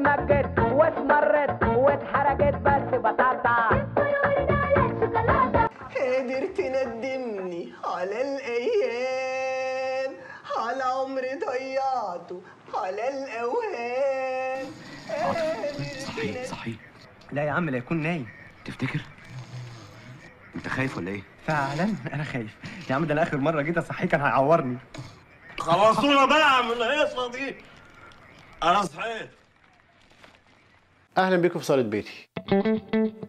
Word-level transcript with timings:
واتمجد 0.00 0.58
واتمرد 0.58 1.64
واتحرجت 1.64 2.54
بس 2.54 2.94
بطاطا 3.00 3.68
قادر 5.96 6.46
تندمني 6.56 7.72
على 7.84 8.22
الأيام 8.22 10.12
على 10.58 10.82
عمري 10.82 11.38
ضيعته 11.46 12.42
على 12.74 13.08
الأوهام. 13.08 14.66
صحيح 16.06 16.44
صحيح. 16.44 16.76
لا 17.32 17.44
يا 17.44 17.50
عم 17.50 17.70
لا 17.70 17.76
يكون 17.78 18.02
نايم. 18.02 18.28
تفتكر؟ 18.64 19.00
انت 20.56 20.68
خايف 20.68 20.96
ولا 20.96 21.10
إيه؟ 21.10 21.22
فعلا 21.46 21.94
أنا 22.14 22.24
خايف. 22.24 22.56
يا 22.90 22.94
عم 22.94 23.04
ده 23.04 23.14
أنا 23.14 23.22
آخر 23.22 23.36
مرة 23.36 23.62
جيت 23.62 23.78
أصحيه 23.78 24.08
كان 24.08 24.20
هيعورني. 24.20 24.78
خلصونا 25.58 26.24
بقى 26.24 26.64
من 26.64 26.72
الهيصه 26.72 27.30
دي. 27.30 27.54
أنا 28.62 28.82
صحيت. 28.82 29.30
أهلا 31.18 31.36
بيكم 31.36 31.58
في 31.58 31.64
صالة 31.64 31.82
بيتي. 31.82 32.28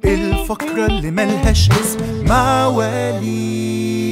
الفقرة 0.06 0.86
اللي 0.86 1.12
ملهاش 1.12 1.70
اسم 1.72 2.26
مع 2.30 2.68
وليد 2.68 4.11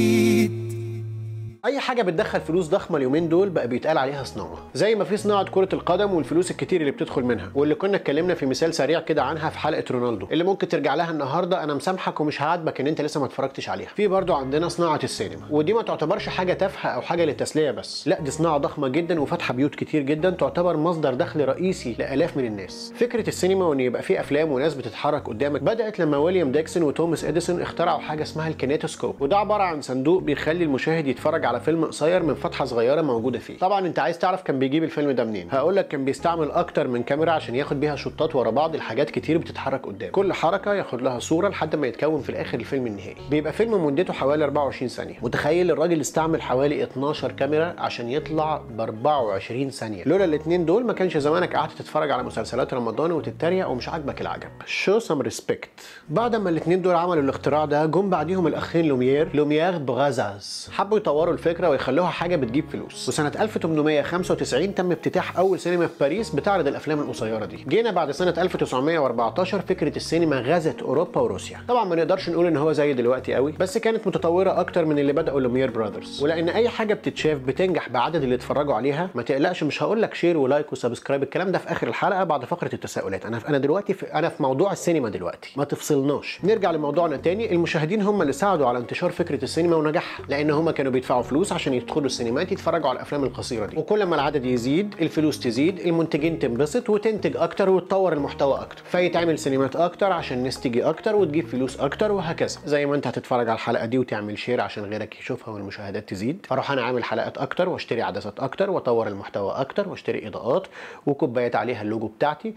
أي 1.64 1.80
حاجة 1.80 2.02
بتدخل 2.02 2.40
فلوس 2.40 2.68
ضخمة 2.68 2.96
اليومين 2.96 3.28
دول 3.28 3.48
بقى 3.50 3.68
بيتقال 3.68 3.98
عليها 3.98 4.24
صناعة. 4.24 4.58
زي 4.74 4.94
ما 4.94 5.04
في 5.04 5.16
صناعة 5.16 5.44
كرة 5.50 5.68
القدم 5.72 6.12
والفلوس 6.14 6.50
الكتير 6.50 6.80
اللي 6.80 6.92
بتدخل 6.92 7.22
منها 7.24 7.50
واللي 7.54 7.74
كنا 7.74 7.96
اتكلمنا 7.96 8.34
في 8.34 8.46
مثال 8.46 8.74
سريع 8.74 9.00
كده 9.00 9.22
عنها 9.22 9.50
في 9.50 9.58
حلقة 9.58 9.84
رونالدو 9.90 10.26
اللي 10.32 10.44
ممكن 10.44 10.68
ترجع 10.68 10.94
لها 10.94 11.10
النهارده 11.10 11.64
أنا 11.64 11.74
مسامحك 11.74 12.20
ومش 12.20 12.42
هعاتبك 12.42 12.80
إن 12.80 12.86
أنت 12.86 13.00
لسه 13.00 13.20
ما 13.20 13.26
اتفرجتش 13.26 13.68
عليها. 13.68 13.88
في 13.88 14.08
برضو 14.08 14.34
عندنا 14.34 14.68
صناعة 14.68 15.00
السينما 15.04 15.46
ودي 15.50 15.72
ما 15.72 15.82
تعتبرش 15.82 16.28
حاجة 16.28 16.52
تافهة 16.52 16.90
أو 16.90 17.00
حاجة 17.02 17.24
للتسلية 17.24 17.70
بس. 17.70 18.08
لا 18.08 18.20
دي 18.20 18.30
صناعة 18.30 18.58
ضخمة 18.58 18.88
جدا 18.88 19.20
وفاتحة 19.20 19.54
بيوت 19.54 19.74
كتير 19.74 20.02
جدا 20.02 20.30
تعتبر 20.30 20.76
مصدر 20.76 21.14
دخل 21.14 21.44
رئيسي 21.44 21.96
لآلاف 21.98 22.36
من 22.36 22.44
الناس. 22.44 22.92
فكرة 22.96 23.28
السينما 23.28 23.64
وإن 23.66 23.80
يبقى 23.80 24.02
في 24.02 24.20
أفلام 24.20 24.52
وناس 24.52 24.74
بتتحرك 24.74 25.28
قدامك 25.28 25.60
بدأت 25.62 25.98
لما 25.98 26.16
ويليام 26.16 26.52
ديكسون 26.52 26.82
وتوماس 26.82 27.24
إديسون 27.24 27.62
اخترعوا 27.62 27.98
حاجة 28.00 28.22
اسمها 28.22 28.48
ال 28.48 28.54
Kinetoscope 28.54 29.22
وده 29.22 29.36
عبارة 29.38 29.62
عن 29.62 29.80
صندوق 29.80 30.22
بيخلي 30.22 30.64
المشاهد 30.64 31.06
يتفرج 31.06 31.49
على 31.50 31.60
فيلم 31.60 31.84
قصير 31.84 32.22
من 32.22 32.34
فتحة 32.34 32.64
صغيرة 32.64 33.02
موجودة 33.02 33.38
فيه. 33.38 33.58
طبعا 33.58 33.86
أنت 33.86 33.98
عايز 33.98 34.18
تعرف 34.18 34.42
كان 34.42 34.58
بيجيب 34.58 34.84
الفيلم 34.84 35.10
ده 35.10 35.24
منين. 35.24 35.48
هقول 35.50 35.76
لك 35.76 35.88
كان 35.88 36.04
بيستعمل 36.04 36.50
أكتر 36.50 36.88
من 36.88 37.02
كاميرا 37.02 37.32
عشان 37.32 37.54
ياخد 37.54 37.80
بيها 37.80 37.96
shotات 37.96 38.36
ورا 38.36 38.50
بعض 38.50 38.74
الحاجات 38.74 39.10
كتير 39.10 39.38
بتتحرك 39.38 39.86
قدام 39.86 40.10
كل 40.10 40.32
حركة 40.32 40.74
ياخد 40.74 41.02
لها 41.02 41.18
صورة 41.18 41.48
لحد 41.48 41.76
ما 41.76 41.86
يتكون 41.86 42.20
في 42.20 42.30
الآخر 42.30 42.58
الفيلم 42.58 42.86
النهائي. 42.86 43.16
بيبقى 43.30 43.52
فيلم 43.52 43.86
مدته 43.86 44.12
حوالي 44.12 44.44
24 44.44 44.88
ثانية. 44.88 45.14
متخيل 45.22 45.70
الراجل 45.70 46.00
استعمل 46.00 46.42
حوالي 46.42 46.82
12 46.82 47.32
كاميرا 47.32 47.74
عشان 47.78 48.08
يطلع 48.08 48.56
ب 48.70 48.80
24 48.80 49.70
ثانية. 49.70 50.04
لولا 50.04 50.24
الاثنين 50.24 50.64
دول 50.64 50.84
ما 50.84 50.92
كانش 50.92 51.16
زمانك 51.16 51.56
قعدت 51.56 51.72
تتفرج 51.78 52.10
على 52.10 52.22
مسلسلات 52.22 52.74
رمضان 52.74 53.12
وتتريق 53.12 53.68
ومش 53.68 53.88
عاجبك 53.88 54.20
العجب. 54.20 54.50
Show 54.66 54.98
some 54.98 55.20
respect 55.22 55.70
بعد 56.08 56.36
ما 56.36 56.50
الاثنين 56.50 56.82
دول 56.82 56.94
عملوا 56.94 57.22
الاختراع 57.22 57.64
ده 57.64 57.86
جم 57.86 58.10
بعديهم 58.10 58.46
الأخين 58.46 58.84
لوميير 58.84 59.36
لوميير 59.36 59.78
بغازاز 59.78 60.68
حبوا 60.72 60.96
يطوروا 60.98 61.34
الفكرة 61.46 61.68
ويخلوها 61.68 62.08
حاجة 62.08 62.36
بتجيب 62.36 62.64
فلوس. 62.72 63.08
وسنة 63.08 63.32
1895 63.40 64.74
تم 64.74 64.92
افتتاح 64.92 65.38
أول 65.38 65.58
سينما 65.60 65.86
في 65.86 65.92
باريس 66.00 66.30
بتعرض 66.34 66.66
الأفلام 66.66 67.00
القصيرة 67.00 67.44
دي. 67.44 67.56
جينا 67.68 67.90
بعد 67.90 68.10
سنة 68.10 68.34
1914 68.38 69.60
فكرة 69.60 69.96
السينما 69.96 70.36
غزت 70.40 70.82
أوروبا 70.82 71.20
وروسيا. 71.20 71.60
طبعا 71.68 71.84
ما 71.84 71.96
نقدرش 71.96 72.28
نقول 72.30 72.46
إن 72.46 72.56
هو 72.56 72.72
زي 72.72 72.92
دلوقتي 72.92 73.34
قوي 73.34 73.52
بس 73.52 73.78
كانت 73.78 74.06
متطورة 74.06 74.60
أكتر 74.60 74.84
من 74.84 74.98
اللي 74.98 75.12
بدأوا 75.12 75.40
لوميير 75.40 75.70
brothers. 75.70 76.22
ولأن 76.22 76.48
أي 76.48 76.68
حاجة 76.68 76.94
بتتشاف 76.94 77.38
بتنجح 77.38 77.88
بعدد 77.88 78.22
اللي 78.22 78.34
اتفرجوا 78.34 78.74
عليها. 78.74 79.10
ما 79.14 79.22
تقلقش 79.22 79.62
مش 79.62 79.82
هقول 79.82 80.02
لك 80.02 80.14
share 80.14 80.36
و 80.36 80.43
like 80.43 80.72
و 80.72 80.77
subscribe 80.77 81.22
الكلام 81.22 81.52
ده 81.52 81.58
في 81.58 81.72
آخر 81.72 81.88
الحلقة 81.88 82.24
بعد 82.24 82.44
فقرة 82.44 82.70
التساؤلات. 82.74 83.26
أنا 83.26 83.40
أنا 83.48 83.58
دلوقتي 83.58 83.94
في 83.94 84.06
أنا 84.14 84.28
في 84.28 84.42
موضوع 84.42 84.72
السينما 84.72 85.08
دلوقتي. 85.08 85.52
ما 85.56 85.64
تفصلناش. 85.64 86.40
نرجع 86.44 86.70
لموضوعنا 86.70 87.16
تاني. 87.16 87.52
المشاهدين 87.52 88.02
هم 88.02 88.22
اللي 88.22 88.32
ساعدوا 88.32 88.66
على 88.68 88.78
انتشار 88.78 89.10
فكرة 89.10 89.44
السينما 89.44 89.76
ونجاحها 89.76 90.26
لأن 90.28 90.50
هم 90.50 90.70
كانوا 90.70 90.92
بيدفعوا 90.92 91.22
فلوس 91.30 91.52
عشان 91.52 91.74
يدخلوا 91.74 92.06
السينمات 92.06 92.52
يتفرجوا 92.52 92.88
على 92.88 92.96
الأفلام 92.96 93.24
القصيرة 93.24 93.66
دي. 93.66 93.76
وكل 93.76 94.04
ما 94.04 94.14
العدد 94.14 94.44
يزيد 94.44 94.94
الفلوس 95.00 95.40
تزيد 95.40 95.78
المنتجين 95.78 96.38
تنبسط 96.38 96.90
وتنتج 96.90 97.36
أكتر 97.36 97.70
وتطور 97.70 98.12
المحتوى 98.12 98.60
أكتر. 98.60 98.82
فيتعمل 98.84 99.38
سينمات 99.38 99.76
أكتر 99.76 100.12
عشان 100.12 100.38
الناس 100.38 100.60
تيجي 100.60 100.84
أكتر 100.84 101.16
وتجيب 101.16 101.46
فلوس 101.46 101.80
أكتر 101.80 102.12
وهكذا. 102.12 102.58
زي 102.66 102.86
ما 102.86 102.94
أنت 102.94 103.06
هتتفرج 103.06 103.48
على 103.48 103.56
الحلقة 103.56 103.86
دي 103.86 103.98
وتعمل 103.98 104.38
share 104.38 104.60
عشان 104.60 104.84
غيرك 104.84 105.20
يشوفها 105.20 105.54
والمشاهدات 105.54 106.08
تزيد. 106.08 106.46
فأروح 106.48 106.70
أنا 106.70 106.82
أعمل 106.82 107.04
حلقات 107.04 107.38
أكتر 107.38 107.68
وأشتري 107.68 108.02
عدسات 108.02 108.40
أكتر 108.40 108.70
وأطور 108.70 109.08
المحتوى 109.08 109.52
أكتر 109.52 109.88
وأشتري 109.88 110.28
إضاءات 110.28 110.66
وكوبايات 111.06 111.56
عليها 111.56 111.82
اللوجو 111.82 112.06
بتاعتي. 112.06 112.54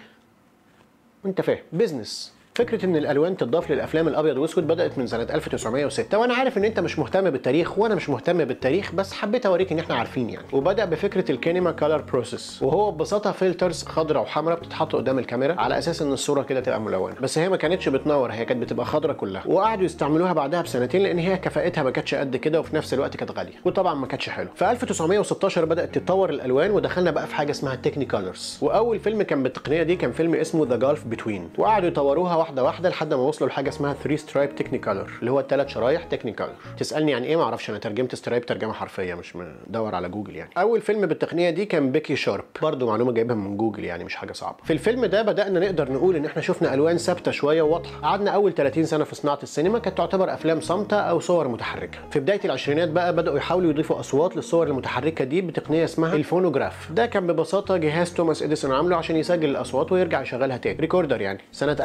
انت 1.26 1.42
فاهم. 1.42 1.60
business 1.74 2.34
فكرة 2.56 2.86
إن 2.86 2.96
الألوان 2.96 3.38
تضاف 3.38 3.72
للأفلام 3.72 4.08
الأبيض 4.08 4.38
وأسود 4.38 4.68
بدأت 4.68 4.98
من 4.98 5.08
سنة 5.08 5.24
1906 5.24 6.18
وأنا 6.18 6.34
عارف 6.34 6.58
إن 6.58 6.64
أنت 6.66 6.80
مش 6.80 7.00
مهتم 7.00 7.30
بالتاريخ 7.30 7.80
وأنا 7.80 7.96
مش 7.96 8.10
مهتم 8.10 8.46
بالتاريخ 8.46 8.92
بس 8.96 9.14
حبيت 9.14 9.46
أوريك 9.46 9.72
إن 9.72 9.80
إحنا 9.80 9.96
عارفين 9.96 10.30
يعني. 10.30 10.46
وبدأ 10.54 10.86
بفكرة 10.86 11.32
ال 11.32 11.72
Kinemacolor 11.72 11.98
process 11.98 12.64
وهو 12.64 12.92
ببساطة 12.92 13.32
filters 13.32 13.84
خضراء 13.84 14.22
وحمراء 14.24 14.60
بتتحط 14.60 14.96
قدام 14.96 15.20
الكاميرا 15.20 15.54
على 15.62 15.78
أساس 15.78 16.02
إن 16.02 16.14
الصورة 16.14 16.44
كده 16.44 16.60
تبقى 16.60 16.82
ملونة. 16.82 17.16
بس 17.22 17.38
هي 17.38 17.50
ما 17.50 17.58
كانتش 17.58 17.90
بتنور 17.90 18.32
هي 18.32 18.46
كانت 18.46 18.62
بتبقى 18.62 18.86
خضراء 18.86 19.16
كلها. 19.16 19.44
وقعدوا 19.48 19.84
يستعملوها 19.86 20.34
بعدها 20.34 20.62
بسنتين 20.62 21.04
لأن 21.04 21.20
هي 21.20 21.38
كفاءتها 21.38 21.84
ما 21.84 21.92
كانتش 21.92 22.16
قد 22.16 22.36
كده 22.36 22.60
وفي 22.60 22.76
نفس 22.76 22.94
الوقت 22.94 23.18
كانت 23.18 23.32
غالية. 23.32 23.54
وطبعا 23.66 23.94
ما 23.96 24.08
كانتش 24.08 24.30
حلو 24.30 24.48
في 24.56 24.72
1916 24.72 25.66
بدأت 25.66 25.96
تتطور 25.96 26.30
الألوان 26.30 26.72
ودخلنا 26.72 27.12
بقى 27.12 27.28
في 27.28 27.36
حاجة 27.36 27.52
اسمها 27.52 27.76
Technicolors 27.76 28.58
وأول 28.62 29.00
فيلم 29.00 29.22
كان 29.22 29.44
بالتقنية 29.44 29.84
دي 29.84 29.96
كان 29.96 30.12
فيلم 30.12 30.36
اسمه 30.36 30.66
The 30.68 30.76
Gulf 30.76 31.04
Between 31.08 31.50
وقعدوا 31.58 31.88
يطوروها 31.88 32.43
واحدة 32.44 32.64
واحدة 32.64 32.90
لحد 32.90 33.14
ما 33.14 33.20
وصلوا 33.22 33.50
لحاجة 33.50 33.70
اسمها 33.70 33.94
3 33.94 34.16
stripe 34.16 34.56
Technicolor 34.56 35.12
اللي 35.20 35.32
هو 35.32 35.40
الثلاث 35.40 35.68
شرايح 35.68 36.04
Technicolor 36.04 36.54
تسألني 36.78 37.12
يعني 37.12 37.28
إيه؟ 37.28 37.36
ما 37.36 37.44
أعرفش 37.44 37.70
أنا 37.70 37.78
ترجمت 37.78 38.16
stripe 38.16 38.46
ترجمة 38.46 38.74
حرفية 38.74 39.14
مش 39.14 39.36
مدور 39.36 39.96
على 39.96 40.10
جوجل 40.10 40.36
يعني. 40.36 40.50
أول 40.58 40.82
فيلم 40.82 41.06
بالتقنية 41.06 41.50
دي 41.50 41.66
كان 41.66 41.92
Becky 41.92 42.16
Sharp. 42.16 42.44
برضه 42.62 42.88
معلومة 42.88 43.12
جايبها 43.12 43.36
من 43.36 43.58
جوجل 43.58 43.84
يعني 43.84 44.04
مش 44.04 44.16
حاجة 44.16 44.32
صعبة. 44.32 44.58
في 44.64 44.74
الفيلم 44.74 45.06
ده 45.06 45.22
بدأنا 45.22 45.60
نقدر 45.60 45.92
نقول 45.92 46.16
إن 46.16 46.26
إحنا 46.26 46.42
شفنا 46.42 46.74
ألوان 46.74 46.98
ثابتة 46.98 47.32
شوية 47.32 47.62
وواضحه 47.62 48.00
قعدنا 48.02 48.32
أول 48.32 48.54
30 48.54 48.84
سنة 48.86 49.04
في 49.04 49.16
صناعة 49.16 49.40
السينما 49.44 49.80
كانت 49.80 49.98
تعتبر 49.98 50.34
أفلام 50.34 50.62
صامتة 50.62 50.98
أو 51.00 51.20
صور 51.20 51.48
متحركة. 51.48 51.98
في 52.12 52.20
بداية 52.20 52.40
العشرينات 52.46 52.90
بقى 52.90 53.16
بدأوا 53.16 53.38
يحاولوا 53.38 53.70
يضيفوا 53.72 54.00
أصوات 54.00 54.36
للصور 54.36 54.68
المتحركة 54.68 55.26
دي 55.26 55.42
بتقنية 55.42 55.84
اسمها 55.84 56.16
ال 56.16 56.23
phonograph 56.23 56.92
ده 56.92 57.06
كان 57.06 57.28
ببساطة 57.28 57.78
جهاز 57.78 58.14
توماس 58.14 58.44
إديسون 58.44 58.72
عامله 58.72 58.96
عشان 58.96 59.16
يسجل 59.16 59.50
الأصوات 59.50 59.92
ويرجع 59.92 60.22
يشغلها 60.22 60.58
تاني. 60.58 60.80
recorder 60.80 61.22
يعني. 61.22 61.40
سنة 61.52 61.78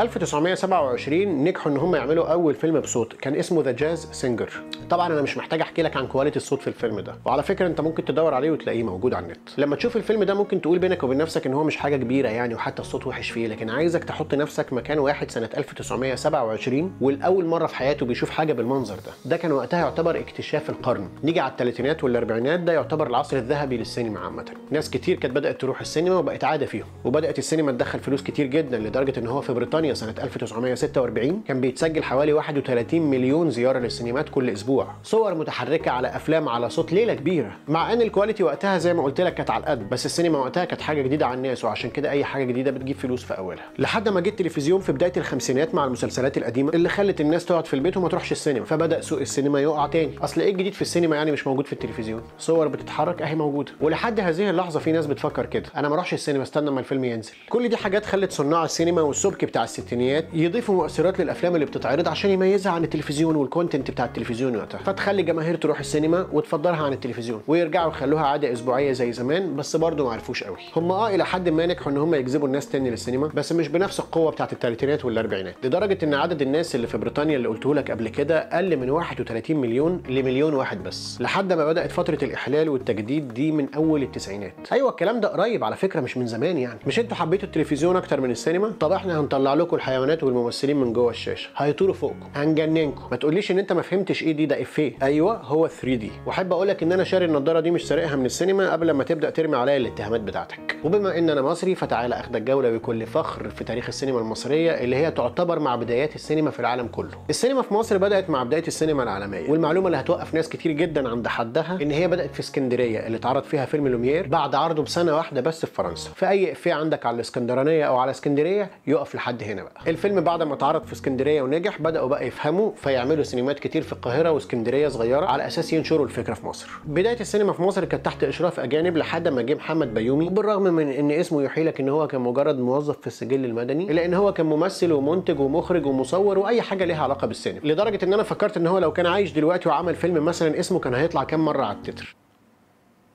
1927 0.53 1.45
نجحوا 1.45 1.73
إن 1.73 1.77
هم 1.77 1.95
يعملوا 1.95 2.33
أول 2.33 2.55
فيلم 2.55 2.81
بصوت 2.81 3.13
كان 3.13 3.35
اسمه 3.35 3.63
The 3.63 3.71
Jazz 3.73 4.09
Singer 4.13 4.51
طبعا 4.91 5.07
أنا 5.13 5.23
مش 5.23 5.37
محتاج 5.37 5.61
أحكي 5.61 5.83
لك 5.83 5.97
عن 5.97 6.07
quality 6.07 6.37
الصوت 6.37 6.61
في 6.61 6.69
الفيلم 6.69 7.01
ده. 7.01 7.15
وعلى 7.25 7.43
فكرة 7.43 7.67
أنت 7.67 7.81
ممكن 7.81 8.05
تدور 8.05 8.35
عليه 8.35 8.51
وتلاقيه 8.51 8.83
موجود 8.83 9.15
على 9.15 9.25
النت. 9.27 9.39
لما 9.59 9.77
تشوف 9.77 9.97
الفيلم 9.97 10.25
ده 10.25 10.35
ممكن 10.35 10.61
تقول 10.61 10.79
بينك 10.79 11.03
وبين 11.03 11.19
نفسك 11.19 11.47
إن 11.47 11.55
هو 11.55 11.65
مش 11.65 11.77
حاجة 11.77 11.97
كبيرة 11.97 12.29
يعني 12.29 12.55
وحتى 12.55 12.83
الصوت 12.83 13.07
وحش 13.07 13.31
فيه 13.31 13.47
لكن 13.47 13.71
عايزك 13.71 14.05
تحط 14.05 14.35
نفسك 14.35 14.73
مكان 14.73 14.99
واحد 14.99 15.31
سنة 15.31 15.49
1927 15.57 16.93
والأول 17.01 17.45
مرة 17.47 17.67
في 17.67 17.77
حياته 17.77 18.07
بيشوف 18.07 18.31
حاجة 18.31 18.53
بالمنظر 18.53 18.95
ده. 18.95 19.13
ده 19.25 19.37
كان 19.37 19.53
وقتها 19.53 19.79
يعتبر 19.81 20.19
اكتشاف 20.19 20.71
القرن. 20.71 21.09
نيجي 21.25 21.41
على 21.41 21.51
الثلاثينات 21.53 22.05
والأربعينات 22.05 22.61
ده 22.61 22.73
يعتبر 22.73 23.07
العصر 23.07 23.37
الذهبي 23.37 23.77
للسينما 23.77 24.21
عامة. 24.21 24.45
ناس 24.71 24.91
كتير 24.91 25.17
كانت 25.17 25.35
بدأت 25.37 25.61
تروح 25.61 25.81
السينما 25.81 26.17
وبقت 26.17 26.45
عادة 26.45 26.67
فيهم. 26.67 26.87
وبدأت 27.05 27.39
السينما 27.39 27.73
تدخل 27.73 27.99
فلوس 27.99 28.23
كتير 28.23 28.47
جدا 28.47 28.79
لدرجة 28.79 29.19
إن 29.21 29.27
هو 29.27 29.41
في 29.41 29.53
بريطانيا 29.53 29.95
سنة 29.95 30.15
1946 30.43 31.43
كان 31.49 31.61
بيتسجل 31.61 32.03
حوالي 32.03 32.33
31 32.33 33.01
مليون 33.01 33.51
زيارة 33.51 33.79
للسينمات 33.79 34.29
كل 34.29 34.51
أسبوع. 34.51 34.95
صور 35.03 35.35
متحركة 35.35 35.91
على 35.91 36.09
أفلام 36.09 36.49
على 36.49 36.71
صوت 36.71 36.93
ليلة 36.93 37.15
كبيرة. 37.15 37.57
مع 37.69 37.93
إن 37.93 38.03
ال 38.03 38.08
quality 38.08 38.43
وقتها 38.43 38.79
زي 38.79 38.95
ما 38.95 39.03
قلت 39.03 39.21
لك 39.21 39.35
كانت 39.35 39.51
على 39.51 39.61
القد 39.61 39.89
بس 39.91 40.07
السينما 40.07 40.39
وقتها 40.39 40.65
كانت 40.65 40.81
حاجة 40.81 41.03
جديدة 41.03 41.27
على 41.27 41.35
الناس 41.35 41.65
وعشان 41.65 41.91
كده 41.91 42.11
أي 42.11 42.25
حاجة 42.25 42.45
جديدة 42.45 42.71
بتجيب 42.71 42.97
فلوس 42.97 43.25
في 43.25 43.39
أولها. 43.39 43.65
لحد 43.79 44.09
ما 44.09 44.21
جه 44.21 44.29
التلفزيون 44.29 44.81
في 44.81 44.93
بداية 44.93 45.13
الخمسينات 45.17 45.75
مع 45.75 45.85
المسلسلات 45.85 46.37
القديمة 46.39 46.73
اللي 46.73 46.89
خلت 46.89 47.21
الناس 47.21 47.47
تقعد 47.47 47.67
في 47.67 47.75
البيت 47.75 47.97
وما 47.97 48.09
تروحش 48.09 48.33
السينما. 48.33 48.65
فبدأ 48.65 49.01
سوق 49.01 49.21
السينما 49.21 49.61
يقع 49.61 49.87
تاني. 49.87 50.19
أصل 50.21 50.41
إيه 50.41 50.51
الجديد 50.51 50.73
في 50.73 50.83
السينما 50.83 51.17
يعني 51.17 51.33
مش 51.33 51.47
موجود 51.47 51.67
في 51.67 51.73
التلفزيون؟ 51.73 52.23
صور 52.39 52.69
بتتحرك 52.69 53.23
أهي 53.23 53.35
موجودة. 53.35 53.73
ولحد 53.81 54.21
هذه 54.21 54.51
اللحظة 54.51 54.81
في 54.81 54.93
ناس 54.93 55.07
بتفكر 55.07 55.47
كده. 55.47 55.67
أنا 55.77 55.89
ما 55.89 55.95
أروحش 55.95 56.15
السينما 56.15 56.43
استنى 56.43 56.71
ما 56.71 56.81
الفيلم 56.81 57.05
ينزل. 57.05 57.33
كل 57.49 57.69
دي 57.69 57.77
حاجات 57.77 58.07
خلت 58.07 58.33
صناع 58.33 58.65
السينما 58.65 59.03
والسبكي 59.03 59.45
بتاع 59.45 59.65
الستينيات 59.65 60.28
يضيفوا 60.33 60.75
مؤثرات 60.75 61.21
للأفلام 61.21 61.55
اللي 61.55 61.67
بتتعرض 61.67 62.09
عشان 62.09 62.31
يميزها 62.31 62.73
عن 62.73 62.85
التلفزيون 62.85 63.37
وال 63.37 63.49
content 63.49 63.91
بتاع 63.91 64.05
التلفزيون 64.05 64.57
وقتها. 64.57 64.79
فتخلي 64.79 65.21
الجماهير 65.21 65.57
تروح 65.57 65.79
السينما 65.79 66.27
وتفضلها 66.33 66.83
عن 66.85 66.93
التلفزيون 66.93 67.41
ويرجعوا 67.49 67.91
يخلوها 67.91 68.23
عادة 68.27 68.53
أسبوعية 68.53 68.93
زي 68.93 69.13
زمان 69.13 69.57
بس 69.57 69.77
برضه 69.77 70.05
ما 70.05 70.13
عرفوش 70.13 70.45
قوي. 70.45 70.57
هم 70.77 70.93
آه 70.93 71.09
إلى 71.15 71.25
حد 71.25 71.49
ما 71.49 71.67
نجحوا 71.67 71.93
إن 71.93 71.97
هم 71.97 72.15
يجذبوا 72.15 72.47
الناس 72.47 72.69
تاني 72.69 72.91
للسينما 72.91 73.31
بس 73.35 73.53
مش 73.53 73.69
بنفس 73.69 74.01
القوة 74.01 74.31
بتاعت 74.31 74.53
الثلاثينات 74.53 75.05
والأربعينات. 75.05 75.55
لدرجة 75.65 75.99
إن 76.03 76.15
عدد 76.15 76.43
الناس 76.43 76.75
اللي 76.75 76.87
في 76.87 76.99
بريطانيا 76.99 77.37
اللي 77.37 77.49
قلته 77.49 77.75
لك 77.75 77.91
قبل 77.91 78.09
كده 78.09 78.49
قل 78.53 78.77
من 78.77 78.91
31 78.91 79.57
مليون 79.57 80.03
لمليون 80.09 80.55
واحد 80.55 80.83
بس. 80.83 81.21
لحد 81.21 81.53
ما 81.53 81.67
بدأت 81.67 81.93
فترة 81.93 82.19
الإحلال 82.23 82.69
والتجديد 82.69 83.29
دي 83.35 83.53
من 83.53 83.75
أول 83.75 84.03
التسعينات. 84.03 84.53
أيوه 84.73 84.91
الكلام 84.91 85.21
ده 85.21 85.29
قريب 85.29 85.65
على 85.65 85.77
فكرة 85.77 86.01
مش 86.01 86.17
من 86.17 86.27
زمان 86.27 86.59
يعني. 86.59 86.79
مش 86.87 86.99
أنتوا 86.99 87.17
حبيتوا 87.17 87.47
التلفزيون 87.47 87.97
أكتر 87.97 88.21
من 88.21 88.31
السينما؟ 88.31 88.73
طب 88.81 88.93
إحنا 88.93 89.21
هنطلع 89.21 89.55
لكم 89.55 89.77
الحيوانات 89.77 90.18
والممثلين 90.23 90.77
من 90.77 90.93
جوه 90.93 91.11
الشاشة. 91.11 91.49
هيطيروا 91.57 91.95
فوقكم. 91.95 92.29
هنجننكم. 92.35 93.03
ما 93.11 93.17
تقوليش 93.17 93.51
إن 93.51 93.59
أنت 93.59 93.73
ما 93.73 93.83
فهمتش 93.83 94.23
إيه 94.23 94.33
دي 94.33 94.47
ده 94.47 94.63
إفيه. 94.63 94.93
أيوه 95.03 95.37
هو 95.37 95.67
3 95.69 95.95
دي. 95.95 96.11
وأحب 96.27 96.53
أقول 96.53 96.69
لك 96.69 96.83
إن 96.83 96.93
أنا 96.93 97.05
شاري 97.05 97.25
النضارة 97.25 97.61
دي 97.61 97.71
مش 97.71 97.89
سارقها 97.89 98.17
من 98.17 98.27
السينما 98.27 98.73
قبل 98.73 98.91
ما 98.91 99.05
تبدأ 99.05 99.31
ترمي 99.31 99.57
عليا 99.57 99.77
الاتهامات 99.77 100.21
بتاعتك. 100.21 100.77
وبما 100.85 101.19
إن 101.19 101.31
أنا 101.31 101.43
مصري 101.43 101.75
فتعالى 101.75 102.15
أخدك 102.15 102.43
جولة 102.43 102.71
بكل 102.71 103.07
فخر 103.07 103.49
في 103.49 103.65
تاريخ 103.65 103.87
السينما 103.89 104.19
المصرية 104.19 104.71
اللي 104.71 104.97
هي 104.97 105.11
تعتبر 105.11 105.59
مع 105.59 105.77
بدايات 105.77 106.15
السينما 106.15 106.51
في 106.51 106.61
العالم 106.61 106.87
كله. 106.87 107.11
السينما 107.31 107.63
في 107.63 107.75
مصر 107.75 107.99
بدأت 107.99 108.31
مع 108.31 108.43
بداية 108.43 108.67
السينما 108.67 109.03
العالمية. 109.03 109.51
والمعلومة 109.51 109.87
اللي 109.87 109.97
هتوقف 109.97 110.35
ناس 110.35 110.49
كتير 110.49 110.73
جدا 110.73 111.09
عند 111.09 111.29
حدها 111.29 111.79
إن 111.83 111.91
هي 111.91 112.09
بدأت 112.09 112.35
في 112.35 112.41
اسكندرية 112.41 113.07
اللي 113.07 113.17
اتعرض 113.17 113.43
فيها 113.43 113.65
فيلم 113.67 113.89
لومير 113.89 114.27
بعد 114.27 114.55
عرضه 114.55 114.83
بسنة 114.83 115.17
واحدة 115.17 115.41
بس 115.41 115.67
في 115.67 115.73
فرنسا. 115.75 116.11
في 116.11 116.29
اي 116.29 116.53
إفيه 116.53 116.73
عندك 116.75 117.07
على 117.07 117.15
الإسكندرانية 117.15 117.85
أو 117.85 117.97
على 117.97 118.11
اسكندرية 118.11 118.71
يقف 118.87 119.15
لحد 119.15 119.43
هنا 119.43 119.63
بقى. 119.63 119.73
الفيلم 119.87 120.08
بعد 120.13 120.43
ما 120.43 120.55
اتعرض 120.55 120.85
في 120.85 120.93
اسكندرية 120.93 121.43
ونجح 121.43 121.83
بدأوا 121.83 122.09
بقى 122.09 122.27
يفهموا 122.27 122.73
فيعملوا 122.77 123.23
سينمات 123.23 123.59
كتير 123.59 123.83
في 123.83 123.93
القاهرة 123.93 124.31
واسكندرية 124.31 124.89
صغيرة 124.89 125.27
على 125.27 125.47
أساس 125.47 125.73
ينشروا 125.73 126.07
الفكرة 126.07 126.35
في 126.35 126.47
مصر. 126.47 126.69
بداية 126.87 127.21
السينما 127.21 127.53
في 127.53 127.63
مصر 127.63 127.85
كانت 127.85 128.05
تحت 128.05 128.25
إشراف 128.25 128.61
أجانب 128.61 128.97
لحد 128.97 129.29
ما 129.29 129.43
جه 129.43 129.55
محمد 129.55 129.95
بيومي 129.95 130.27
وبالرغم 130.27 130.63
من 130.63 130.89
إن 130.89 131.11
اسمه 131.11 131.43
يوحي 131.43 131.65
لك 131.65 131.81
إن 131.81 131.89
هو 131.89 132.07
كان 132.07 132.21
مجرد 132.21 132.59
موظف 132.59 133.01
في 133.01 133.07
السجل 133.07 133.45
المدني 133.45 133.91
إلا 133.91 134.05
إن 134.05 134.15
هو 134.15 134.33
كان 134.33 134.47
ممثل 134.47 134.93
ومنتج 134.93 135.41
ومخرج 135.41 135.87
ومصور 135.87 136.39
وأي 136.39 136.63
حاجة 136.63 136.85
ليها 136.85 137.03
علاقة 137.03 137.27
بالسينما. 137.27 137.61
لدرجة 137.65 138.05
إن 138.05 138.13
أنا 138.13 138.23
فكرت 138.23 138.57
إن 138.57 138.67
هو 138.67 138.79
لو 138.79 138.93
كان 138.93 139.07
عايش 139.07 139.33
دلوقتي 139.33 139.69
وعمل 139.69 139.95
فيلم 139.95 140.25
مثلا 140.25 140.61
اسمه 140.61 140.79
كان 140.79 140.95
هيطلع 140.95 141.25
كام 141.25 141.45
مرة 141.45 141.65
على 141.65 141.77
التتر. 141.77 142.17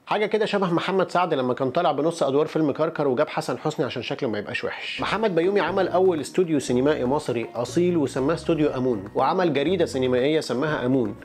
حاجة 0.06 0.26
كده 0.26 0.46
شبه 0.46 0.74
محمد 0.74 1.12
سعد 1.12 1.34
لما 1.34 1.54
كان 1.54 1.72
طالع 1.72 1.92
بنص 1.92 2.24
أدوار 2.24 2.48
فيلم 2.48 2.72
كركر 2.72 3.08
وجاب 3.08 3.30
حسن 3.30 3.58
حسني 3.58 3.86
عشان 3.86 4.02
شكله 4.02 4.30
ما 4.30 4.38
يبقاش 4.40 4.64
وحش. 4.64 5.02
محمد 5.02 5.36
بيومي 5.36 5.60
عمل 5.60 5.88
أول 5.88 6.20
استوديو 6.22 6.60
سينمائي 6.60 7.06
مصري 7.06 7.48
أصيل 7.56 7.98
وسماه 7.98 8.34
استوديو 8.34 8.70
أمون 8.70 9.10
وعمل 9.16 9.54
جريدة 9.54 9.86
سينمائية 9.86 10.40
سماها 10.40 10.86
أمون 10.86 11.16